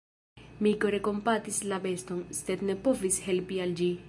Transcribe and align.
Mi 0.67 0.71
kore 0.85 0.99
kompatis 1.09 1.61
la 1.73 1.81
beston, 1.87 2.25
sed 2.41 2.67
ne 2.71 2.81
povis 2.89 3.25
helpi 3.29 3.65
al 3.69 3.79
ĝi. 3.83 3.97